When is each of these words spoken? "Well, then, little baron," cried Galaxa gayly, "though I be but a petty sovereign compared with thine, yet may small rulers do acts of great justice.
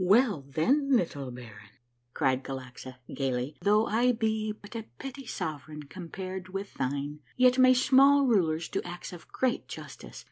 "Well, 0.03 0.45
then, 0.47 0.97
little 0.97 1.29
baron," 1.29 1.69
cried 2.15 2.43
Galaxa 2.43 2.95
gayly, 3.13 3.57
"though 3.61 3.85
I 3.85 4.13
be 4.13 4.51
but 4.51 4.73
a 4.75 4.85
petty 4.97 5.27
sovereign 5.27 5.83
compared 5.83 6.49
with 6.49 6.73
thine, 6.73 7.19
yet 7.37 7.59
may 7.59 7.75
small 7.75 8.25
rulers 8.25 8.67
do 8.67 8.81
acts 8.83 9.13
of 9.13 9.27
great 9.27 9.67
justice. 9.67 10.19